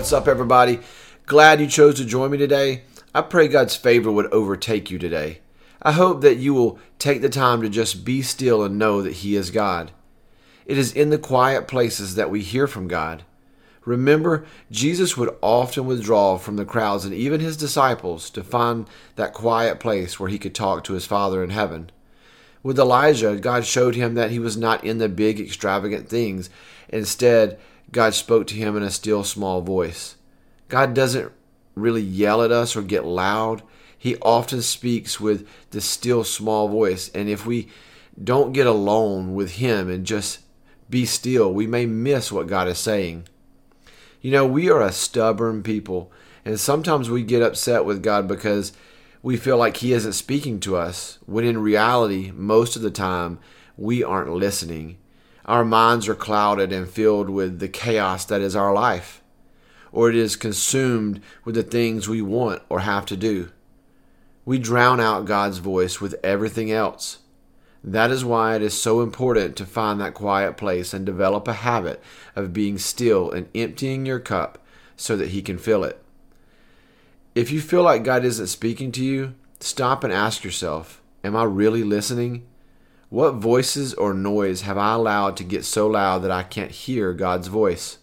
[0.00, 0.80] What's up, everybody?
[1.26, 2.84] Glad you chose to join me today.
[3.14, 5.40] I pray God's favor would overtake you today.
[5.82, 9.16] I hope that you will take the time to just be still and know that
[9.16, 9.90] He is God.
[10.64, 13.24] It is in the quiet places that we hear from God.
[13.84, 19.34] Remember, Jesus would often withdraw from the crowds and even his disciples to find that
[19.34, 21.90] quiet place where he could talk to his Father in heaven.
[22.62, 26.48] With Elijah, God showed him that he was not in the big, extravagant things.
[26.88, 27.58] Instead,
[27.92, 30.16] God spoke to him in a still, small voice.
[30.68, 31.32] God doesn't
[31.74, 33.62] really yell at us or get loud.
[33.98, 37.10] He often speaks with the still, small voice.
[37.14, 37.68] And if we
[38.22, 40.40] don't get alone with Him and just
[40.88, 43.26] be still, we may miss what God is saying.
[44.20, 46.12] You know, we are a stubborn people,
[46.44, 48.72] and sometimes we get upset with God because
[49.22, 53.38] we feel like He isn't speaking to us, when in reality, most of the time,
[53.76, 54.98] we aren't listening.
[55.50, 59.20] Our minds are clouded and filled with the chaos that is our life,
[59.90, 63.50] or it is consumed with the things we want or have to do.
[64.44, 67.18] We drown out God's voice with everything else.
[67.82, 71.54] That is why it is so important to find that quiet place and develop a
[71.54, 72.00] habit
[72.36, 74.64] of being still and emptying your cup
[74.96, 76.00] so that He can fill it.
[77.34, 81.42] If you feel like God isn't speaking to you, stop and ask yourself Am I
[81.42, 82.46] really listening?
[83.10, 87.12] What voices or noise have I allowed to get so loud that I can't hear
[87.12, 87.98] God's voice?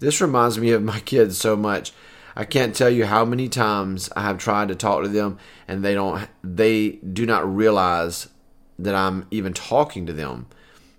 [0.00, 1.92] This reminds me of my kids so much.
[2.36, 5.82] I can't tell you how many times I have tried to talk to them and
[5.82, 8.28] they don't they do not realize
[8.78, 10.46] that I'm even talking to them.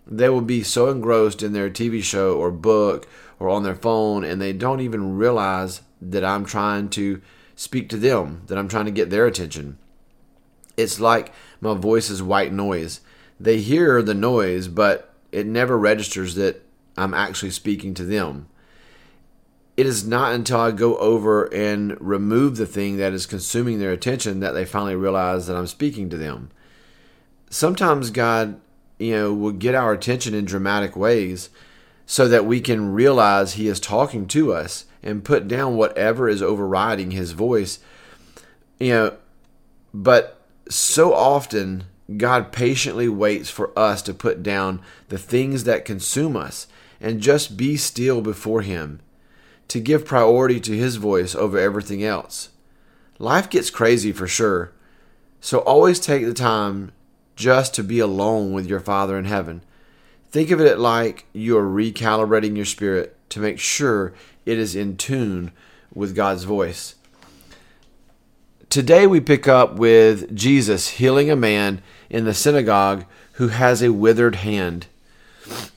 [0.07, 3.07] They will be so engrossed in their TV show or book
[3.39, 7.21] or on their phone, and they don't even realize that I'm trying to
[7.55, 9.77] speak to them, that I'm trying to get their attention.
[10.78, 13.02] It's like my voice is white noise.
[13.39, 16.64] They hear the noise, but it never registers that
[16.95, 18.48] I'm actually speaking to them.
[19.76, 23.92] It is not until I go over and remove the thing that is consuming their
[23.92, 26.49] attention that they finally realize that I'm speaking to them
[27.49, 28.60] sometimes God,
[28.99, 31.49] you know, will get our attention in dramatic ways
[32.05, 36.42] so that we can realize He is talking to us and put down whatever is
[36.42, 37.80] overriding His voice.
[38.80, 39.17] You know,
[39.93, 40.36] but
[40.70, 41.86] so often
[42.16, 46.67] God patiently waits for us to put down the things that consume us
[47.02, 49.02] and just be still before Him,
[49.67, 52.50] to give priority to His voice over everything else.
[53.20, 54.72] Life gets crazy for sure,
[55.42, 56.92] so always take the time
[57.36, 59.61] just to be alone with your Father in heaven.
[60.32, 64.14] Think of it like you are recalibrating your spirit to make sure
[64.45, 65.52] it is in tune
[65.94, 66.95] with God's voice.
[68.70, 73.94] Today we pick up with Jesus healing a man in the synagogue who has a
[73.94, 74.88] withered hand.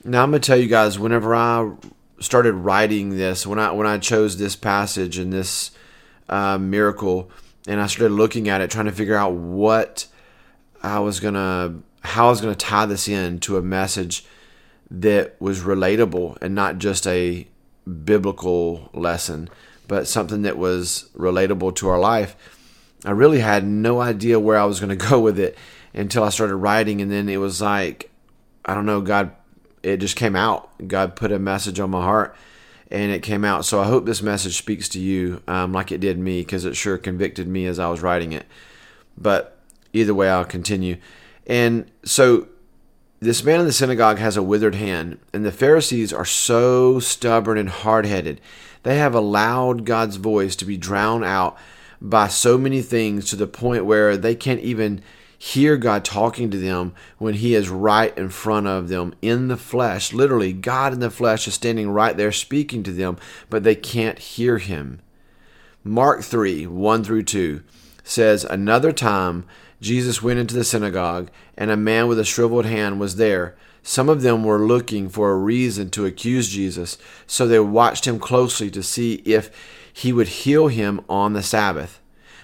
[0.04, 1.72] Now I'm going to tell you guys whenever I
[2.18, 5.70] started writing this, when I when I chose this passage and this
[6.28, 7.30] uh, miracle,
[7.68, 10.06] and I started looking at it, trying to figure out what
[10.82, 14.26] I was gonna how I was gonna tie this in to a message
[14.90, 17.46] that was relatable and not just a
[18.04, 19.48] biblical lesson,
[19.86, 22.36] but something that was relatable to our life.
[23.04, 25.56] I really had no idea where I was going to go with it
[25.94, 28.10] until I started writing, and then it was like,
[28.64, 29.32] I don't know, God,
[29.82, 30.70] it just came out.
[30.86, 32.36] God put a message on my heart,
[32.90, 33.64] and it came out.
[33.64, 36.76] So I hope this message speaks to you um, like it did me, because it
[36.76, 38.46] sure convicted me as I was writing it.
[39.16, 39.58] But
[39.92, 40.98] either way, I'll continue.
[41.46, 42.48] And so
[43.20, 47.58] this man in the synagogue has a withered hand, and the Pharisees are so stubborn
[47.58, 48.40] and hard headed.
[48.82, 51.58] They have allowed God's voice to be drowned out
[52.00, 55.02] by so many things to the point where they can't even
[55.38, 59.56] hear God talking to them when He is right in front of them in the
[59.56, 60.12] flesh.
[60.12, 63.16] Literally, God in the flesh is standing right there speaking to them,
[63.48, 65.00] but they can't hear Him.
[65.82, 67.62] Mark 3 1 through 2
[68.04, 69.46] says, Another time,
[69.80, 73.56] Jesus went into the synagogue, and a man with a shriveled hand was there.
[73.82, 78.18] Some of them were looking for a reason to accuse Jesus, so they watched him
[78.18, 79.50] closely to see if
[79.92, 81.99] he would heal him on the Sabbath.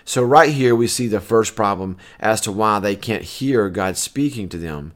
[0.08, 3.96] So, right here, we see the first problem as to why they can't hear God
[3.96, 4.92] speaking to them.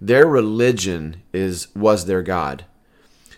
[0.00, 2.64] Their religion is was their God.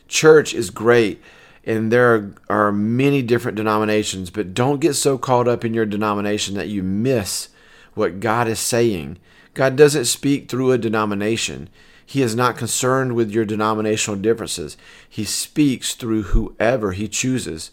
[0.06, 1.20] Church is great,
[1.64, 6.54] and there are many different denominations, but don't get so caught up in your denomination
[6.54, 7.48] that you miss
[7.94, 9.18] what God is saying.
[9.52, 11.68] God doesn't speak through a denomination.
[12.04, 14.76] He is not concerned with your denominational differences.
[15.08, 17.72] He speaks through whoever he chooses.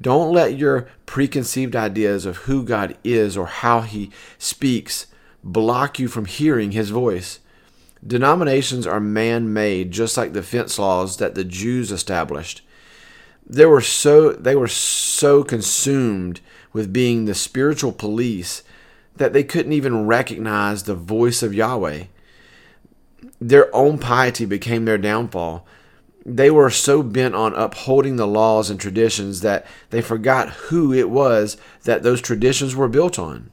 [0.00, 5.06] Don't let your preconceived ideas of who God is or how he speaks
[5.42, 7.40] block you from hearing his voice.
[8.06, 12.62] Denominations are man made, just like the fence laws that the Jews established.
[13.48, 16.40] They were so they were so consumed
[16.72, 18.62] with being the spiritual police
[19.16, 22.04] that they couldn't even recognize the voice of Yahweh.
[23.40, 25.66] Their own piety became their downfall.
[26.28, 31.08] They were so bent on upholding the laws and traditions that they forgot who it
[31.08, 33.50] was that those traditions were built on.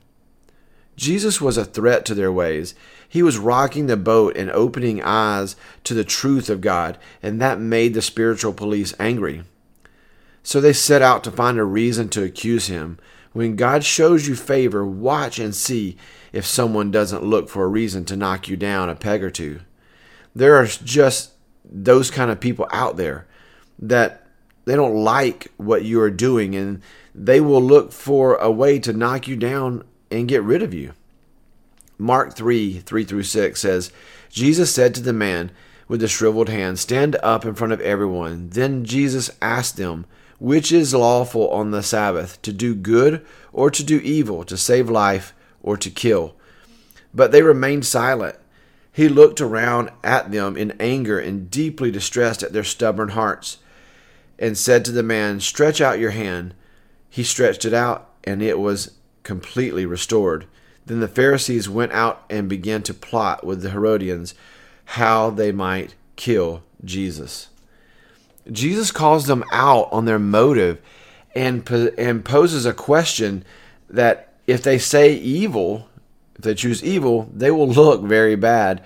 [0.95, 2.73] Jesus was a threat to their ways.
[3.07, 7.59] He was rocking the boat and opening eyes to the truth of God, and that
[7.59, 9.43] made the spiritual police angry.
[10.41, 12.97] So they set out to find a reason to accuse him.
[13.33, 15.95] When God shows you favor, watch and see
[16.31, 19.59] if someone doesn't look for a reason to knock you down a peg or two.
[20.33, 21.32] There are just
[21.73, 23.25] those kind of people out there
[23.79, 24.27] that
[24.65, 26.81] they don't like what you are doing and
[27.13, 30.93] they will look for a way to knock you down and get rid of you.
[31.97, 33.91] Mark 3 3 through 6 says,
[34.29, 35.51] Jesus said to the man
[35.87, 38.49] with the shriveled hand, Stand up in front of everyone.
[38.49, 40.05] Then Jesus asked them,
[40.39, 44.89] Which is lawful on the Sabbath, to do good or to do evil, to save
[44.89, 46.35] life or to kill?
[47.13, 48.37] But they remained silent.
[48.93, 53.57] He looked around at them in anger and deeply distressed at their stubborn hearts,
[54.37, 56.53] and said to the man, Stretch out your hand.
[57.09, 58.93] He stretched it out, and it was
[59.23, 60.45] completely restored.
[60.85, 64.35] Then the Pharisees went out and began to plot with the Herodians
[64.85, 67.49] how they might kill Jesus.
[68.51, 70.79] Jesus calls them out on their motive
[71.35, 71.67] and,
[71.97, 73.43] and poses a question
[73.89, 75.87] that if they say evil,
[76.35, 78.83] if they choose evil, they will look very bad,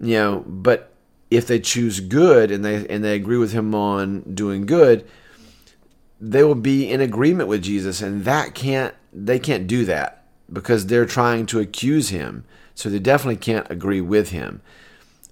[0.00, 0.44] you know.
[0.46, 0.92] But
[1.30, 5.08] if they choose good and they and they agree with him on doing good,
[6.20, 10.86] they will be in agreement with Jesus, and that can't they can't do that because
[10.86, 12.44] they're trying to accuse him.
[12.74, 14.62] So they definitely can't agree with him.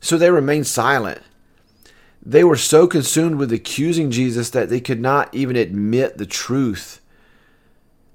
[0.01, 1.23] So they remain silent.
[2.25, 7.01] They were so consumed with accusing Jesus that they could not even admit the truth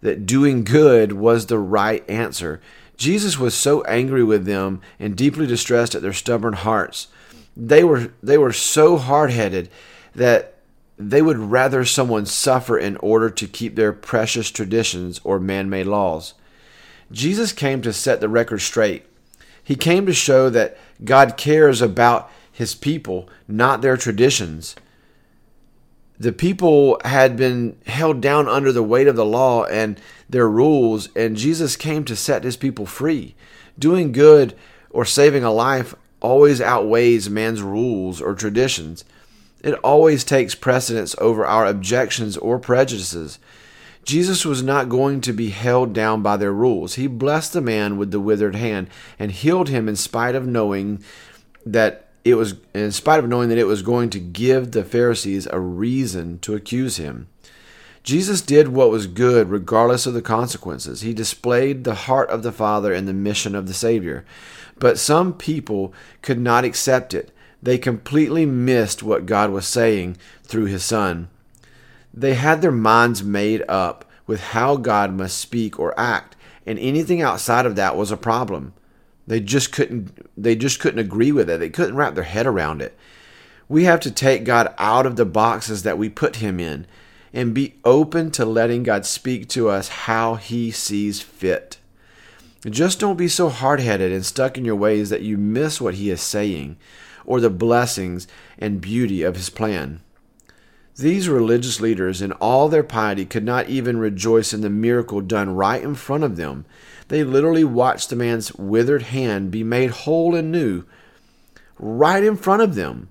[0.01, 2.61] that doing good was the right answer.
[2.97, 7.07] Jesus was so angry with them and deeply distressed at their stubborn hearts.
[7.55, 9.69] They were they were so hard-headed
[10.15, 10.55] that
[10.97, 16.33] they would rather someone suffer in order to keep their precious traditions or man-made laws.
[17.11, 19.05] Jesus came to set the record straight.
[19.63, 24.75] He came to show that God cares about his people, not their traditions.
[26.19, 29.99] The people had been held down under the weight of the law and
[30.29, 33.35] their rules, and Jesus came to set his people free.
[33.77, 34.55] Doing good
[34.89, 39.03] or saving a life always outweighs man's rules or traditions.
[39.63, 43.39] It always takes precedence over our objections or prejudices.
[44.05, 46.95] Jesus was not going to be held down by their rules.
[46.95, 51.01] He blessed the man with the withered hand and healed him in spite of knowing
[51.65, 55.47] that it was in spite of knowing that it was going to give the Pharisees
[55.51, 57.27] a reason to accuse him.
[58.03, 61.01] Jesus did what was good regardless of the consequences.
[61.01, 64.25] He displayed the heart of the Father and the mission of the Savior.
[64.77, 67.31] But some people could not accept it.
[67.61, 71.29] They completely missed what God was saying through his Son.
[72.13, 77.21] They had their minds made up with how God must speak or act, and anything
[77.21, 78.73] outside of that was a problem.
[79.25, 81.59] They just couldn't they just couldn't agree with it.
[81.59, 82.97] They couldn't wrap their head around it.
[83.69, 86.85] We have to take God out of the boxes that we put him in
[87.31, 91.77] and be open to letting God speak to us how he sees fit.
[92.69, 96.09] Just don't be so hard-headed and stuck in your ways that you miss what he
[96.09, 96.77] is saying
[97.25, 98.27] or the blessings
[98.57, 100.01] and beauty of his plan.
[100.95, 105.55] These religious leaders, in all their piety, could not even rejoice in the miracle done
[105.55, 106.65] right in front of them.
[107.07, 110.85] They literally watched the man's withered hand be made whole and new
[111.77, 113.09] right in front of them.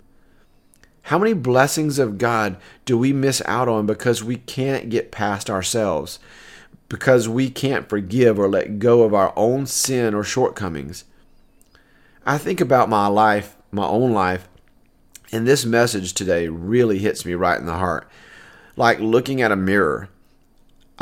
[1.03, 5.51] How many blessings of God do we miss out on because we can't get past
[5.51, 6.19] ourselves?
[6.89, 11.05] Because we can't forgive or let go of our own sin or shortcomings?
[12.25, 14.49] I think about my life, my own life,
[15.33, 18.09] and this message today really hits me right in the heart.
[18.77, 20.09] Like looking at a mirror.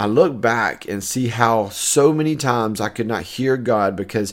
[0.01, 4.33] I look back and see how so many times I could not hear God because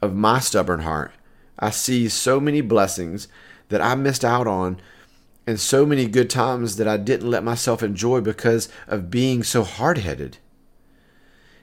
[0.00, 1.10] of my stubborn heart.
[1.58, 3.26] I see so many blessings
[3.68, 4.80] that I missed out on
[5.44, 9.64] and so many good times that I didn't let myself enjoy because of being so
[9.64, 10.38] hard headed.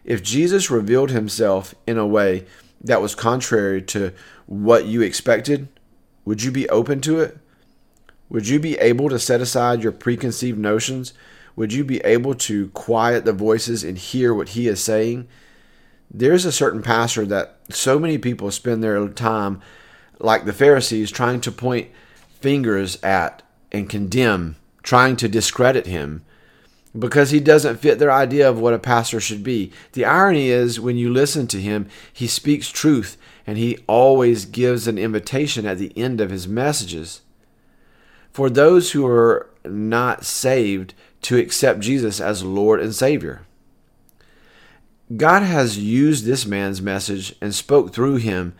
[0.04, 2.46] If Jesus revealed himself in a way
[2.82, 4.12] that was contrary to
[4.48, 5.70] what you expected,
[6.26, 7.38] would you be open to it?
[8.28, 11.14] Would you be able to set aside your preconceived notions?
[11.56, 15.28] Would you be able to quiet the voices and hear what he is saying?
[16.12, 19.62] There's a certain pastor that so many people spend their time,
[20.20, 21.90] like the Pharisees, trying to point
[22.42, 26.24] fingers at and condemn, trying to discredit him.
[26.98, 29.72] because he doesn't fit their idea of what a pastor should be.
[29.94, 34.88] The irony is, when you listen to him, he speaks truth and he always gives
[34.88, 37.22] an invitation at the end of his messages.
[38.32, 40.94] For those who are not saved,
[41.24, 43.42] to accept Jesus as Lord and Savior.
[45.16, 48.56] God has used this man's message and spoke through him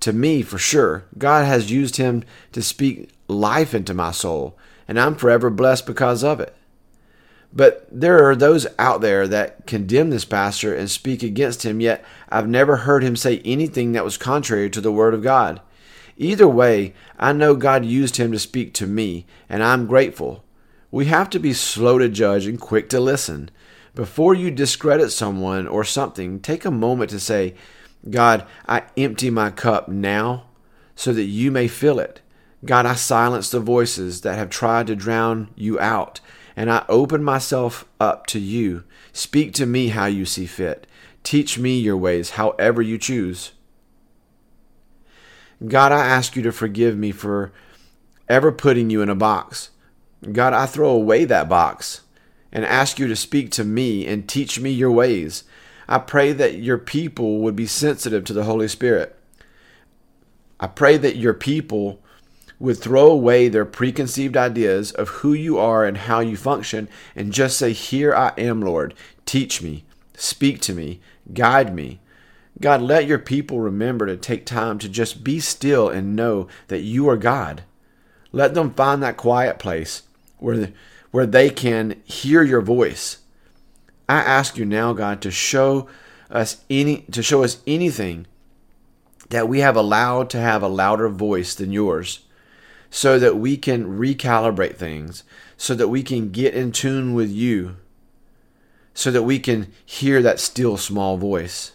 [0.00, 1.04] to me for sure.
[1.18, 4.56] God has used him to speak life into my soul,
[4.88, 6.54] and I'm forever blessed because of it.
[7.52, 12.04] But there are those out there that condemn this pastor and speak against him, yet
[12.28, 15.60] I've never heard him say anything that was contrary to the Word of God.
[16.20, 20.44] Either way, I know God used him to speak to me, and I'm grateful.
[20.90, 23.50] We have to be slow to judge and quick to listen.
[23.94, 27.54] Before you discredit someone or something, take a moment to say,
[28.10, 30.44] God, I empty my cup now
[30.94, 32.20] so that you may fill it.
[32.66, 36.20] God, I silence the voices that have tried to drown you out
[36.54, 38.84] and I open myself up to you.
[39.14, 40.86] Speak to me how you see fit.
[41.22, 43.52] Teach me your ways, however you choose.
[45.66, 47.52] God, I ask you to forgive me for
[48.28, 49.70] ever putting you in a box.
[50.32, 52.02] God, I throw away that box
[52.52, 55.44] and ask you to speak to me and teach me your ways.
[55.88, 59.16] I pray that your people would be sensitive to the Holy Spirit.
[60.58, 62.00] I pray that your people
[62.58, 67.32] would throw away their preconceived ideas of who you are and how you function and
[67.32, 68.94] just say, Here I am, Lord.
[69.24, 71.00] Teach me, speak to me,
[71.32, 72.00] guide me.
[72.60, 76.82] God, let your people remember to take time to just be still and know that
[76.82, 77.62] you are God.
[78.32, 80.02] Let them find that quiet place
[80.38, 80.70] where,
[81.10, 83.18] where they can hear your voice.
[84.08, 85.88] I ask you now, God, to show
[86.30, 88.26] us any to show us anything
[89.30, 92.20] that we have allowed to have a louder voice than yours
[92.90, 95.22] so that we can recalibrate things,
[95.56, 97.76] so that we can get in tune with you,
[98.94, 101.72] so that we can hear that still small voice.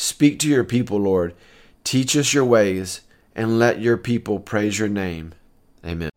[0.00, 1.34] Speak to your people, Lord.
[1.82, 3.00] Teach us your ways,
[3.34, 5.34] and let your people praise your name.
[5.84, 6.10] Amen.